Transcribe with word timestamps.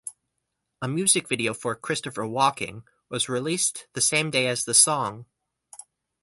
A 0.81 0.87
music 0.87 1.27
video 1.27 1.53
for 1.53 1.75
"Christopher 1.75 2.25
Walking" 2.25 2.81
was 3.09 3.29
released 3.29 3.85
the 3.93 4.01
same 4.01 4.31
day 4.31 4.47
as 4.47 4.63
the 4.65 4.73
song. 4.73 5.27